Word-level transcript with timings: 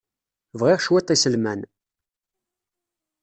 Bɣiɣ 0.59 0.79
cwiṭ 0.81 1.07
n 1.09 1.13
yiselman. 1.13 1.61